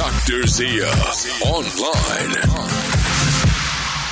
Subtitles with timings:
[0.00, 0.48] Dr.
[0.48, 0.88] Zia
[1.44, 2.40] Online.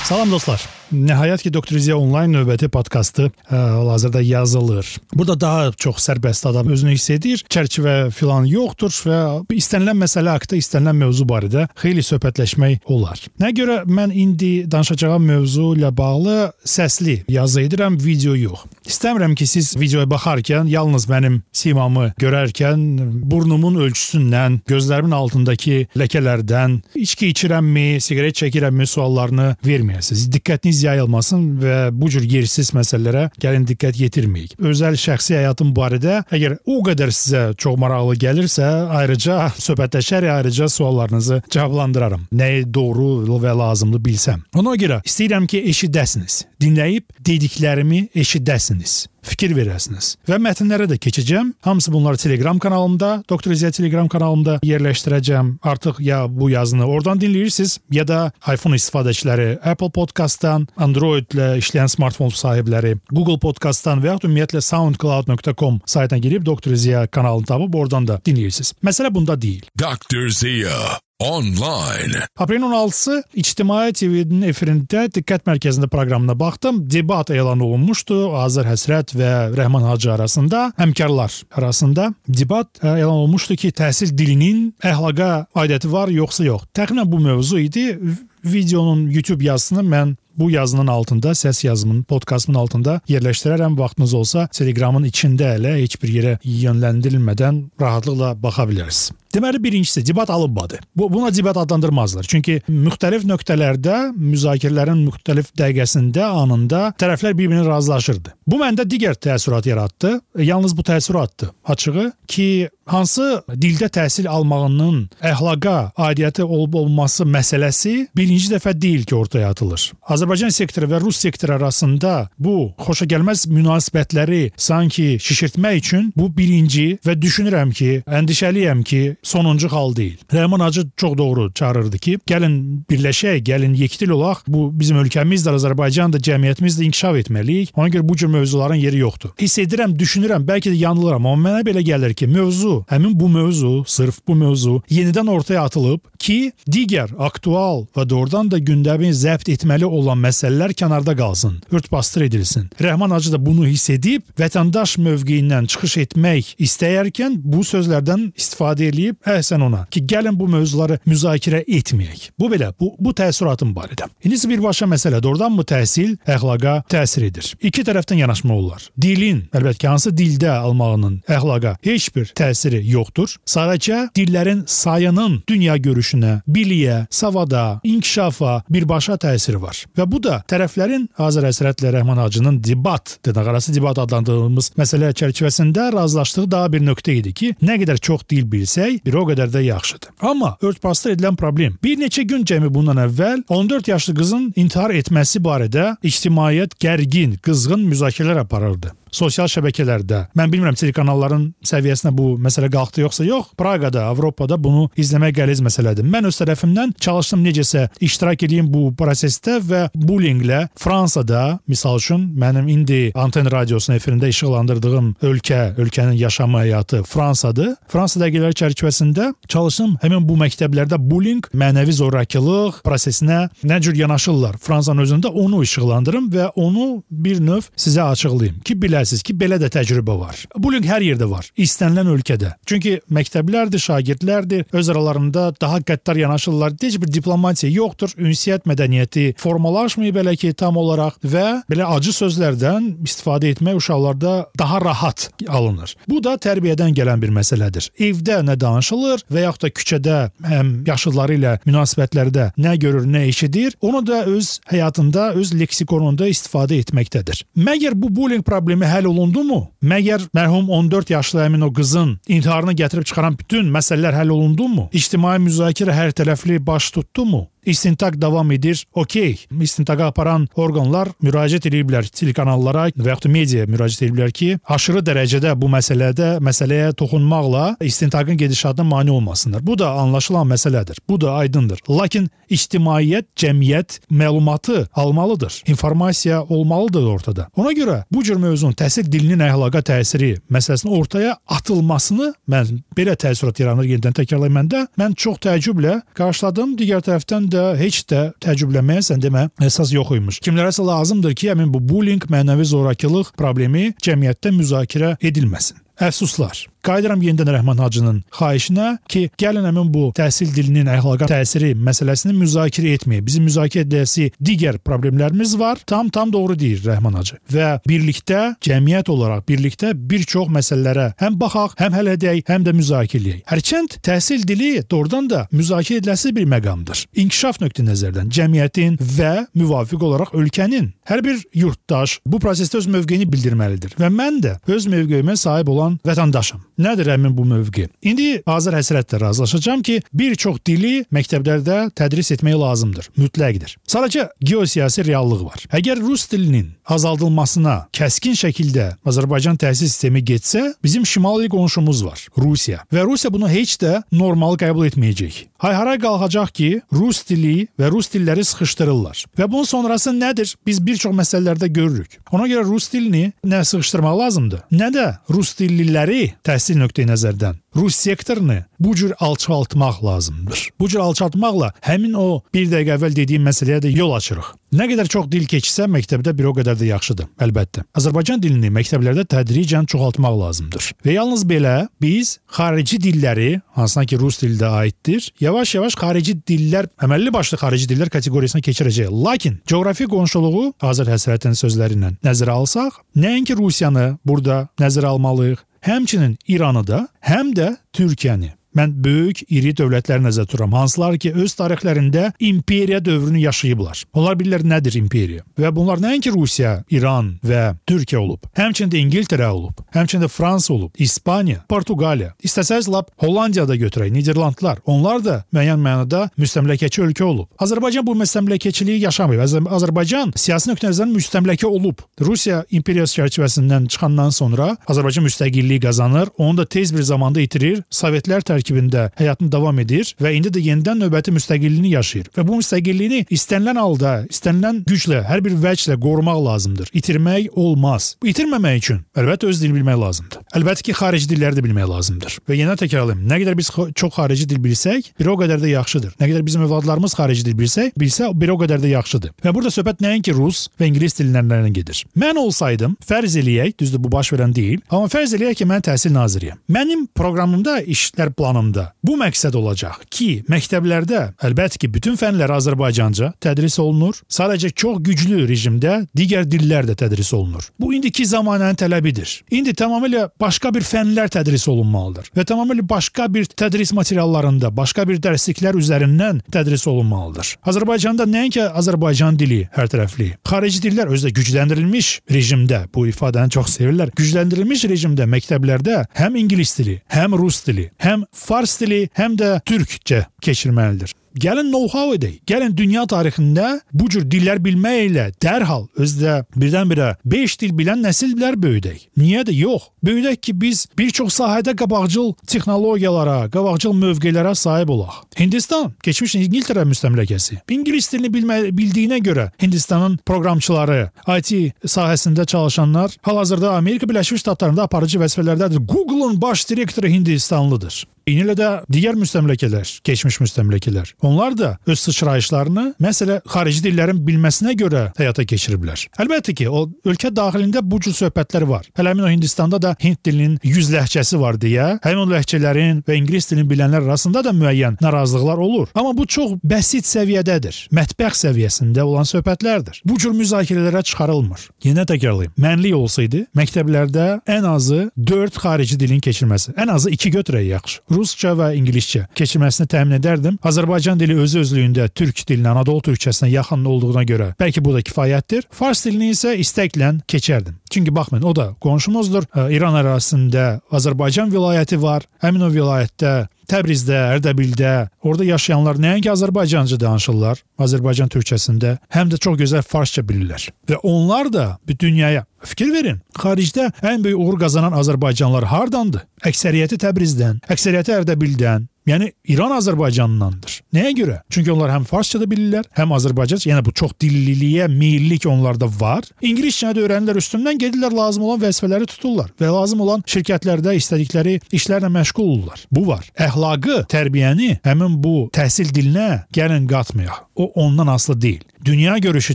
[0.04, 0.77] Salam dostlar.
[0.88, 4.88] Nəhayət ki, Doktor Ziya onlayn növbəti podkastı ə, hal-hazırda yazılır.
[5.12, 7.42] Burada daha çox sərbəst adam özünü hiss edir.
[7.52, 9.18] Çərçivə filan yoxdur və
[9.52, 13.20] istənilən məsələ haqqında, istənilən mövzu barədə xeyli söhbətləşmək olar.
[13.42, 18.64] Nə görə mən indi danışacağım mövzu ilə bağlı səsli yazı edirəm, video yox.
[18.88, 22.80] İstəmirəm ki, siz videoya baxarkən yalnız mənim simamı görərkən
[23.28, 30.24] burnumun ölçüsündən, gözlərimin altındakı ləkələrdən, içki içirəmmi, siqaret çəkirəmmi suallarını verməyəsiniz.
[30.32, 34.56] Diqqətiniz yayılmasın və bu cür yersiz məsələlərə gəlin diqqət yetirməyək.
[34.70, 38.68] Özəl şəxsi həyatım barədə əgər o qədər sizə çox maraqlı gəlirsə,
[39.00, 42.28] ayrıca söhbətləşərək, ayrıca suallarınızı cavablandıraram.
[42.32, 44.42] Nəyi doğru və lazımlı bilsəm.
[44.58, 46.42] Ona görə istəyirəm ki, eşidəsiniz.
[46.62, 50.14] Dinləyib dediklərimi eşidəsiniz fikir verəsiniz.
[50.28, 51.54] Və mətnlərə də keçəcəm.
[51.66, 55.56] Hamısı bunları Telegram kanalımda, Doktor İzzət Telegram kanalımda yerləşdirəcəm.
[55.62, 62.32] Artıq ya bu yazını oradan dinləyirsiniz, ya da iPhone istifadəçiləri Apple Podcast-dan, Android-lə işləyən smartfon
[62.34, 68.20] sahibləri Google Podcast-dan və ya ümumiyyətlə soundcloud.com saytına girib Doktor Ziya kanalını tapıb oradan da
[68.24, 68.74] dinləyirsiniz.
[68.84, 69.68] Məsələ bunda deyil.
[69.78, 70.28] Dr.
[70.28, 72.14] Zia Online.
[72.36, 76.78] Aprelin 16-sı İctimai TV-nin efirində Diqqət Mərkəzində proqramına baxdım.
[76.90, 83.56] Debat elan olunmuşdu Azər Həsrət və Rəhman Hacı arasında, həmkarlar arasında debat ə, elan olunmuşdu
[83.64, 86.70] ki, təhsil dilinin əxlaqa aidiyyəti var yoxsa yox.
[86.78, 87.98] Təxminən bu mövzu idi.
[88.44, 93.78] Videonun YouTube yazısını mən bu yazının altında, səs yazımın, podkastımın altında yerləşdirərəm.
[93.78, 99.18] Vaxtınız olsa Telegramın içində elə heç bir yerə yönləndirilmədən rahatlıqla baxa bilərsiniz.
[99.34, 100.78] Deməli birincisi debat alınmadı.
[100.96, 102.24] Bu buna debat adlandırmazlar.
[102.28, 108.34] Çünki müxtəlif nöqtələrdə müzakirələrin müxtəlif dəqiqəsində, anında tərəflər bir-birinə razılaşırdı.
[108.46, 110.20] Bu məndə digər təəssürat yaratdı.
[110.38, 111.52] Yalnız bu təəssüratdır.
[111.64, 119.50] Açığı ki, hansı dildə təhsil almağının əxlaqa aidiyyəti olub-olması məsələsi birinci dəfə deyil ki, ortaya
[119.52, 119.90] atılır.
[120.08, 127.18] Azərbaycan sektoru və Rus sektoru arasında bu xoşagəlməz münasibətləri sanki şişirtmək üçün bu birinci və
[127.20, 130.16] düşünürəm ki, əndişəliyəm ki, sonuncu hal deyil.
[130.32, 134.44] Rəhman Hacı çox doğru çağırırdı ki, gəlin birləşək, gəlin yekdil olaq.
[134.48, 137.72] Bu bizim ölkəmizdə, Azərbaycanda, cəmiyyətimizdə inkişaf etməliyik.
[137.76, 139.34] Ona görə bu cür mövzuların yeri yoxdur.
[139.40, 143.84] Hiss edirəm, düşünürəm, bəlkə də yanılıram, amma mənə belə gəlir ki, mövzu, həmin bu mövzu,
[143.86, 149.86] sırf bu mövzu yenidən ortaya atılıb ki, digər aktual və doğrudan da gündəmi zəbt etməli
[149.86, 152.68] olan məsələlər kənarda qalsın, örtbasdır edilsin.
[152.80, 159.07] Rəhman Hacı da bunu hiss edib vətəndaş mövqeyindən çıxış etmək istəyərkən bu sözlərdən istifadə eləyib,
[159.26, 162.30] əhsən ona ki, gəlin bu mövzuları müzakirə etməyək.
[162.38, 164.08] Bu belə, bu bu təəssüratım barədə.
[164.24, 167.52] İndi birbaşa məsələ doğrudanmı təhsil əxlaqa təsir edir?
[167.62, 168.84] İki tərəfdən yanaşma olar.
[169.00, 173.34] Dilin, əlbəttə ki, hansı dildə almağının əxlaqa heç bir təsiri yoxdur.
[173.48, 179.84] Sadəcə dillərin sayının dünya görüşünə, biliyə, savada, inkişafa birbaşa təsiri var.
[179.96, 186.46] Və bu da tərəflərin Azər Əsrətlə Rəhman Hacının debat, dırnaqarası debat adlandırdığımız məsələ çərçivəsində razılaşdığı
[186.50, 190.14] daha bir nöqtə idi ki, nə qədər çox dil bilsək, bir o qədər də yaxşıdır.
[190.20, 195.42] Amma örtbasdır edilən problem bir neçə gün cəmi bundan əvvəl 14 yaşlı qızın intihar etməsi
[195.44, 200.24] barədə ictimaiyyət gərgin, qızğın müzakirələr aparırdı sosial şəbəkələrdə.
[200.38, 203.52] Mən bilmirəm telekanalların səviyyəsinə bu məsələ qalxdı yoxsa yox.
[203.58, 206.06] Praqada, Avropada bunu izləmək qəliz məsələdir.
[206.06, 212.68] Mən öz tərəfimdən çalışdım necəsə iştirak edeyim bu prosesdə və bullyinglə Fransada, misal üçün mənim
[212.72, 217.74] indi Anten radiosunun efirində işıqlandırdığım ölkə, ölkənin yaşam həyatı Fransadır.
[217.88, 224.58] Fransa dəqiqələri çərçivəsində çalışdım həmin bu məktəblərdə bullying, mənəvi zorakılıq prosesinə nə cür yanaşırlar.
[224.62, 229.58] Fransanın özündə onu işıqlandırım və onu bir növ sizə açıqlayım ki, bilə bilərsiniz ki, belə
[229.60, 230.38] də təcrübə var.
[230.56, 232.54] Bullying hər yerdə var, istənilən ölkədə.
[232.66, 236.74] Çünki məktəblərdir, şagirdlərdir, öz aralarında daha qəddar yanaşırlar.
[236.82, 242.90] Heç bir diplomatiya yoxdur, ünsiyyət mədəniyyəti formalaşmayıb belə ki, tam olaraq və belə acı sözlərdən
[243.06, 245.94] istifadə etmək uşaqlarda daha rahat alınır.
[246.08, 247.90] Bu da tərbiyədən gələn bir məsələdir.
[248.08, 253.76] Evdə nə danışılır və yaxud da küçədə həm yaşlıları ilə münasibətlərdə nə görür, nə eşidir,
[253.80, 257.44] onu da öz həyatında, öz leksikonunda istifadə etməkdədir.
[257.58, 259.60] Məgər bu bullying problemi həll olundumu?
[259.82, 264.88] Məgər mərhum 14 yaşlı həmin o qızın intiharını gətirib çıxaran bütün məsələlər həll olundumu?
[264.92, 267.46] İctimai müzakirə hər tərəfli baş tutdumu?
[267.66, 268.86] İstintaq davam edir.
[268.94, 269.44] Okey.
[269.60, 275.54] İstintaqa aparan orqanlar müraciət ediblər telekanallara və yaxud da mediaya müraciət ediblər ki, aşırı dərəcədə
[275.60, 279.66] bu məsələdə məsələyə toxunmaqla istintaqın gedişatına mane olmasınlar.
[279.66, 280.98] Bu da anlaşılan məsələdir.
[281.08, 281.80] Bu da aydındır.
[281.90, 285.62] Lakin ictimaiyyət, cəmiyyət məlumatı almalıdır.
[285.66, 287.48] İnformasiya olmalıdır ortada.
[287.56, 293.60] Ona görə bu cür mövzunun təhsil dilinin əxlaqa təsiri məsələsinin ortaya atılmasını mən belə təəssürat
[293.60, 294.86] yaranır yenidən təkrarlayım məndə.
[294.98, 296.76] Mən çox təəccüblə qarşıladım.
[296.80, 300.40] Digər tərəfdən də heç də təəccüblənməyə sən demə əsas yox imiş.
[300.44, 305.87] Kimlərəsə lazımdır ki, həmin bu bullying, mənəvi zorakılıq problemi cəmiyyətdə müzakirə edilməsin.
[305.98, 306.66] Əfsuslar.
[306.86, 312.94] Qayıdıram yenidən Rəhman Hacının xahişinə ki, gəlin həmin bu təhsil dilinin əxlaqa təsiri məsələsini müzakirə
[312.96, 313.24] etməyək.
[313.26, 315.82] Bizim müzakirə edəcəsi digər problemlərimiz var.
[315.90, 317.40] Tam tam doğru deyir Rəhman Hacı.
[317.52, 322.76] Və birlikdə cəmiyyət olaraq birlikdə bir çox məsələlərə həm baxaq, həm həll edək, həm də
[322.78, 323.42] müzakirə edək.
[323.50, 327.04] Hərçənd təhsil dili doğrudan da müzakirə ediləsi bir məqamdır.
[327.24, 333.98] İnkişaf nöqteyi-nəzərdən cəmiyyətin və müvafiq olaraq ölkənin hər bir yurtdaş bu prosesdə öz mövqeyini bildirməlidir.
[333.98, 336.60] Və mən də öz mövqeyimə sahib olan vətəndaşam.
[336.78, 337.88] Nədir həmin bu mövqe?
[338.02, 343.76] İndi Azər həsrətlə razılaşacağam ki, bir çox dili məktəblərdə tədris etmək lazımdır, mütləqdir.
[343.88, 345.66] Sadəcə geosiyasi reallıq var.
[345.74, 352.84] Əgər rus dilinin azaldılmasına kəskin şəkildə Azərbaycan təhsil sistemi getsə, bizim şimali qonşumuz var, Rusiya.
[352.92, 355.44] Və Rusiya bunu heç də normal qəbul etməyəcək.
[355.58, 359.24] Hay-haray qalxacaq ki, rus dili və rus dilləri sıxışdırırlar.
[359.38, 360.54] Və bunun sonrası nədir?
[360.66, 362.20] Biz bir çox məsələlərdə görürük.
[362.30, 368.56] Ona görə rus dilini nə sıxışdırmaq lazımdır, nə də rus dilliləri təhsil nöqteyi-nəzərdən Rus sektorunu
[368.80, 370.68] bu cür alçaltmaq lazımdır.
[370.80, 374.48] Bu cür alçaltmaqla həmin o bir dəqiqə əvvəl dediyim məsələyə də yol açırıq.
[374.72, 377.84] Nə qədər çox dil keçsə məktəbdə bir o qədər də yaxşıdır, əlbəttə.
[377.96, 380.88] Azərbaycan dilini məktəblərdə tədricən çoxaltmaq lazımdır.
[381.06, 386.90] Və yalnız belə biz xarici dilləri, hansına ki rus dili də aiddir, yavaş-yavaş xarici dillər,
[387.00, 389.14] əməlli başlı xarici dillər kateqoriyasına keçirəcəyik.
[389.24, 396.38] Lakin coğrafi qonşuluğu Azər Həsrətin sözləri ilə nəzərə alsaq, nəinki Rusiyanı burada nəzərə almalıyıq, həmçinin
[396.48, 402.28] İranı da, həm də Türkiyəni Mən böyük, iri dövlətləri nəzərdə tuturam, hansılar ki, öz tarixlərində
[402.38, 404.04] imperiya dövrünü yaşayıblar.
[404.14, 405.42] Onlar bilirlər nədir imperiya.
[405.58, 411.64] Və bunlar nəinki Rusiya, İran və Türkiyə olub, həmçinin İngiltərə olub, həmçinin Fransa olub, İspaniya,
[411.68, 412.34] Portuqaliya.
[412.44, 414.78] İstəsəz lap Hollandiyada götürək, Niderlandlar.
[414.86, 417.50] Onlar da müəyyən mənada müstəmləkəçi ölkə olub.
[417.58, 419.42] Azərbaycan bu müstəmləkəçiliyi yaşamayıb.
[419.74, 422.04] Azərbaycan siyasi nöqtedən müstəmləkə olub.
[422.20, 427.82] Rusiya imperiyası çərçivəsindən çıxandan sonra Azərbaycan müstəqilliyi qazanır, onu da tez bir zamanda itirir.
[427.90, 432.30] Sovetlər tərk tərkibində həyatını davam edir və indi də yenidən növbəti müstəqilliyini yaşayır.
[432.36, 436.92] Və bu müstəqilliyini istənilən halda, istənilən güclə, hər bir vəclə qorumaq lazımdır.
[436.92, 438.16] İtirmək olmaz.
[438.22, 440.44] Bu itirməmək üçün əlbəttə öz dilini bilmək lazımdır.
[440.58, 442.38] Əlbəttə ki, xarici dilləri də bilmək lazımdır.
[442.48, 446.16] Və yenə təkrarlayım, nə qədər biz çox xarici dil bilsək, bir o qədər də yaxşıdır.
[446.20, 449.34] Nə qədər bizim övladlarımız xarici dil bilsək, bilsə bir o qədər də yaxşıdır.
[449.44, 452.02] Və burada söhbət nəinki rus və ingilis dillərindən gedir.
[452.18, 456.14] Mən olsaydım, fərz eləyək, düzdür bu baş verən deyil, amma fərz eləyək ki, mən təhsil
[456.16, 456.60] naziriyəm.
[456.72, 463.32] Mənim proqramımda işlər planı planımda bu məqsəd olacaq ki, məktəblərdə əlbəttə ki, bütün fənlər Azərbaycanca
[463.40, 464.16] tədris olunur.
[464.28, 467.68] Sadəcə çox güclü rejimdə digər dillər də tədris olunur.
[467.80, 469.42] Bu indiki zamanənin tələbidir.
[469.50, 475.20] İndi tamamilə başqa bir fənlər tədris olunmalıdır və tamamilə başqa bir tədris materiallarında, başqa bir
[475.22, 477.54] dərsliklər üzərindən tədris olunmalıdır.
[477.68, 483.78] Azərbaycanda nəinki Azərbaycan dili hər tərəfli, xarici dillər özü də gücləndirilmiş rejimdə bu ifadəni çox
[483.78, 484.12] sevirlər.
[484.18, 490.24] Gücləndirilmiş rejimdə məktəblərdə həm ingilis dili, həm rus dili, həm fars dili həm də türkcə
[490.44, 491.14] keçirməlidir.
[491.38, 492.40] Gəlin know-how edək.
[492.48, 499.04] Gəlin dünya tarixində bu cür dillər bilməklə dərhal özdə birdən-birə 5 dil bilən nəsillər böyüdək.
[499.20, 499.90] Niyə də yox?
[500.02, 505.20] Böyüdək ki, biz bir çox sahədə qabaqcıl texnologiyalara, qabaqcıl mövqelərə sahib olaq.
[505.38, 507.60] Hindistan keçmiş İngiltərə müstəmləkəsi.
[507.70, 511.00] İngilis dilini bilmə, bildiyinə görə Hindistanın proqramçıları,
[511.38, 515.86] IT sahəsində çalışanlar hal-hazırda Amerika Birləşmiş Ştatlarında aparıcı vəzifələrdədir.
[515.86, 518.06] Google-un baş direktoru Hindistanlıdır.
[518.28, 521.14] Eynilə də digər müstəmləkələr, keçmiş müstəmləkələr.
[521.24, 526.02] Onlar da öz sıçrayışlarını məsələ xarici dillərin bilməsinə görə həyata keçiriblər.
[526.20, 528.88] Əlbəttə ki, o ölkə daxilində bu cür söhbətlər var.
[528.98, 533.48] Həmin o Hindistanda da Hind dilinin 100 ləhcəsi var deyə, həmin o ləhcələrin və ingilis
[533.48, 535.88] dilini bilənlər arasında da müəyyən narazılıqlar olur.
[535.94, 537.80] Amma bu çox bəsit səviyyədədir.
[537.96, 540.02] Mətbəx səviyyəsində olan söhbətlərdir.
[540.04, 541.64] Bu cür müzakirələrə çıxarılmır.
[541.88, 542.52] Yenə təkrarlayım.
[542.60, 548.52] Mənlik olsaydı, məktəblərdə ən azı 4 xarici dilin keçirilməsi, ən azı 2 götürək yaxşı rusca
[548.58, 550.58] və ingiliscə keçirməsini təmin edərdim.
[550.66, 555.68] Azərbaycan dili özü özlüyündə türk dilinə, Anadolu türkçəsinə yaxın olduğuna görə bəlkə bu da kifayətdir.
[555.70, 557.78] Fars dilini isə istəklə keçərdim.
[557.90, 559.48] Çünki baxmayın, o da qonşumuzdur.
[559.72, 562.26] İran ərazisində Azərbaycan vilayəti var.
[562.42, 563.32] Həmin o vilayətdə
[563.68, 564.92] Təbrizdə, Ərdəbildə,
[565.28, 570.70] orada yaşayanlar nəinki Azərbaycanca danışırlar, Azərbaycan türkçəsində, həm də çox gözəl farsça bilirlər.
[570.88, 576.24] Və onlar da bir dünyaya Fikir verin, xaricdə ən böyük uğur qazanan Azərbaycanlılar hardandır?
[576.48, 580.74] Əksəriyyəti Təbrizdən, əksəriyyəti Ərdəbildən, Yəni İran Azərbaycandandır.
[580.92, 581.36] Nəyə görə?
[581.48, 586.28] Çünki onlar həm farsça da bilirlər, həm Azərbaycanca, yəni bu çox dilliliyə meyllik onlarda var.
[586.44, 592.12] İngiliscə də öyrənirlər, üstündən gedirlər lazım olan vəzifələri tuturlar və lazım olan şirkətlərdə istədikləri işlərlə
[592.18, 592.84] məşğul olurlar.
[592.92, 593.24] Bu var.
[593.48, 597.46] Əxlaqı, tərbiyəni həmin bu təhsil dilinə gəlin qatmayaq.
[597.58, 598.64] O ondan asılı deyil.
[598.84, 599.54] Dünya görüşü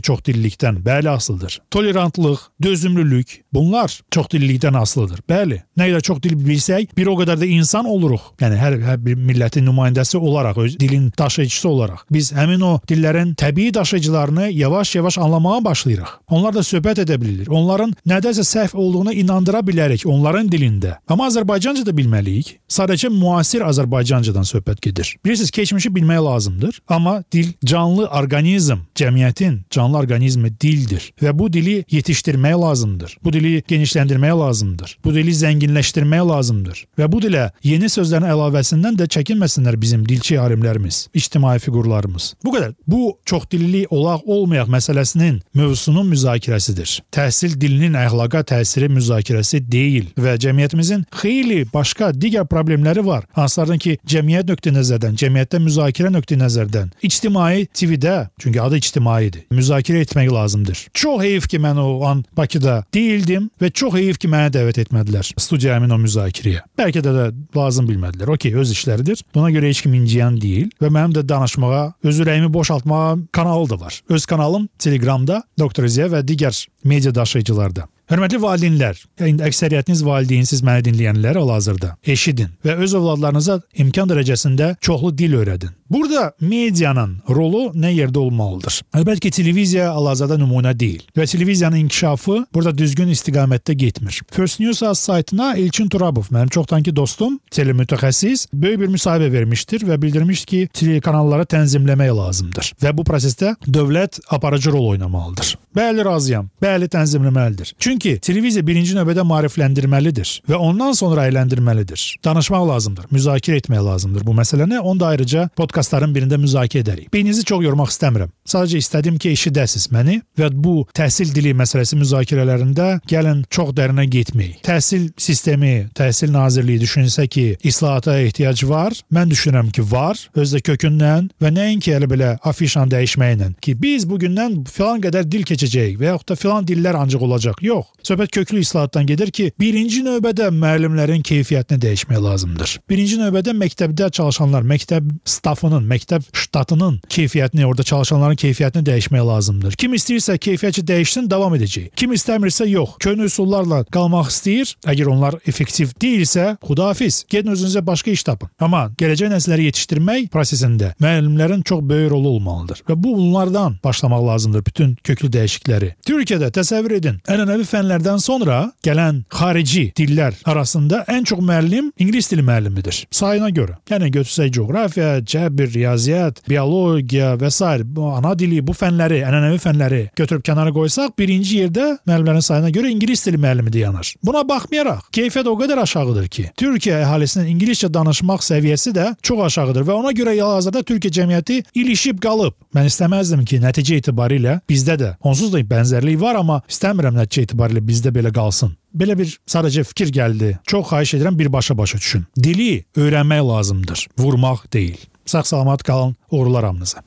[0.00, 1.60] çoxdillikdən bəli asılıdır.
[1.70, 5.22] Tolerantlıq, dözümlülük bunlar çoxdillikdən asılıdır.
[5.28, 5.62] Bəli.
[5.78, 8.34] Nə qədər çox dil bilsək, bir o qədər də insan oluruq.
[8.40, 13.34] Yəni hər, hər bir millətin nümayəndəsi olaraq, öz dilin daşıyıcısı olaraq biz həmin o dillərin
[13.34, 16.10] təbii daşıyıcılarını yavaş-yavaş anlamağa başlayırıq.
[16.30, 17.48] Onlar da söhbət edə bilirlər.
[17.48, 20.98] Onların nədəsə səhv olduğunu inandıra bilərik onların dilində.
[21.08, 22.58] Amma Azərbaycanca da bilməliyik.
[22.68, 25.16] Sadəcə müasir Azərbaycancadan söhbət gedir.
[25.24, 31.84] Bilirsiniz, keçmişi bilmək lazımdır, amma dil canlı orqanizm, cəmiyyətin canlı orqanizmi dildir və bu dili
[31.90, 33.16] yetişdirmək lazımdır.
[33.24, 34.98] Bu dili genişləndirmək lazımdır.
[35.04, 41.08] Bu dili zənginləşdirmək lazımdır və bu dilə yeni sözlərin əlavəsindən də çəkinməsinlər bizim dilçi alimlərimiz,
[41.14, 42.34] ictimai fiqurlarımız.
[42.44, 42.74] Bu qədər.
[42.86, 47.02] Bu çoxdilli olaq olmayaq məsələsinin mövzusunun müzakirəsidir.
[47.12, 53.26] Təhsil dilinin əxlaqa təsiri müzakirəsi deyil və cəmiyyətimizin xeyli başqa digər problemləri var.
[53.34, 60.86] Hanslardan ki, cəmiyyət nöqteyi-nəzərdən, cəmiyyətdə müzakirə nöqteyi-nəzərdən, ictimai TV-də, çünki adı ictimaidir, müzakirə etmək lazımdır.
[60.94, 65.34] Çox heyf ki, mən o an Bakıda deyildim və çox heyf ki, məni dəvət etmədilər
[65.40, 66.64] studiyamın o müzakirəyə.
[66.78, 67.26] Bəlkə də, də
[67.56, 68.34] lazım bilmədilər.
[68.36, 69.23] Okey, öz işləridir.
[69.34, 73.80] Buna görə heç kim inciyən deyil və mənim də danışmağa, öz ürəyimi boşaltmağa kanalı da
[73.80, 74.02] var.
[74.08, 77.88] Öz kanalım Telegramda Doktor Ziya və digər media daşıyıcılarda.
[78.04, 85.14] Hörmətli valideynlər, indi əksəriyyətiniz valideynsiz məni dinləyənlər hal-hazırda eşidin və öz övladlarınıza imkan dərəcəsində çoxlu
[85.16, 85.72] dil öyrədin.
[85.94, 88.80] Burada medianın rolu nə yerdə olmalıdır?
[88.98, 94.20] Əlbəttə ki, televiziya hal-hazırda nümunə deyil və televiziyanın inkişafı burada düzgün istiqamətdə getmir.
[94.32, 100.00] First News Az saytına Elçin Turabov, mənim çoxdankı dostum, telemütəxəssis, böyük bir müsahibə vermişdir və
[100.02, 105.54] bildirmişdir ki, telekanalları tənzimləmək lazımdır və bu prosesdə dövlət aparıcı rol oynamalıdır.
[105.76, 106.50] Bəli, razıyam.
[106.62, 107.74] Bəli, tənzimləməlidir.
[107.78, 112.02] Çünki televiziya birinci növbədə maarifləndirməlidir və ondan sonra əyləndirməlidir.
[112.24, 114.78] Danışmaq lazımdır, müzakirə etmək lazımdır bu məsələni.
[114.80, 117.10] Onu da ayrıca podkastların birində müzakirə edərik.
[117.12, 118.32] Beyninizi çox yormaq istəmirəm.
[118.48, 124.60] Sadəcə istədim ki, eşidəsiz məni və bu təhsil dili məsələsi müzakirələrində gəlin çox dərinə getməyək.
[124.66, 128.96] Təhsil sistemi, Təhsil Nazirliyi düşünsə ki, islahata ehtiyac var.
[129.14, 130.20] Mən düşünürəm ki, var.
[130.36, 135.46] Özdə kökündən və nəinki elə belə afişan dəyişməklə ki, biz bu gündən filan qədər dil
[135.48, 137.62] keçəcəyik və yaxud da filan dillər ancaq olacaq.
[137.64, 137.83] Yox.
[138.04, 142.74] Söhbət köklü islahatdan gedir ki, birinci növbədə müəllimlərin keyfiyyətini dəyişmək lazımdır.
[142.90, 149.78] Birinci növbədə məktəbdə çalışanlar, məktəb stafının, məktəb ştatının keyfiyyətini, orada çalışanların keyfiyyətini dəyişmək lazımdır.
[149.80, 151.94] Kim istəyirsə keyfiyyəti dəyişsin, davam edəcək.
[151.96, 152.98] Kim istəmirsə yox.
[153.00, 158.52] Köhnə üsullarla qalmaq istəyir, əgər onlar effektiv deyilsə, xudafiz, gedin özünüzə başqa iş tapın.
[158.60, 164.64] Amma gələcək nəsilləri yetişdirmək prosesində müəllimlərin çox böyük rolu olmalıdır və bu bunlardan başlamaq lazımdır
[164.66, 165.90] bütün köklü dəyişiklikləri.
[166.06, 172.44] Türkiyədə təsəvvür edin, ənənəvi fənlərdən sonra gələn xarici dillər arasında ən çox müəllim ingilis dili
[172.46, 173.04] müəllimidir.
[173.10, 173.76] Sayına görə.
[173.90, 177.64] Yəni götürsək coğrafiya, cəbr, riyaziyyat, biologiya və s.
[177.84, 182.90] bu ana dili, bu fənləri, ənənəvi fənləri götürüb kənara qoysaq, birinci yerdə müəllimlərin sayına görə
[182.92, 184.14] ingilis dili müəllimi dayanır.
[184.24, 189.88] Buna baxmayaraq, keyfiyyət o qədər aşağıdır ki, Türkiyə əhalisinin ingiliscə danışmaq səviyyəsi də çox aşağıdır
[189.88, 192.56] və ona görə hal-hazırda Türkiyə cəmiyyəti ilişib qalıb.
[192.74, 197.82] Mən istəməzdim ki, nəticə etibarilə bizdə də onsuz da bənzərlik var, amma istəmirəm nəticə etibarilə
[197.84, 198.74] bizdə belə qalsın.
[198.94, 200.58] Belə bir sadəcə fikir gəldi.
[200.66, 202.26] Çox xahiş edirəm birbaşa başa düşün.
[202.36, 204.98] Dili öyrənmək lazımdır, vurmaq deyil.
[205.26, 207.02] Sağ-salamat qalın, uğurlar hamınıza.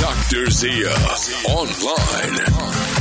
[0.00, 0.50] Dr.
[0.50, 0.94] Zia
[1.48, 2.99] Online.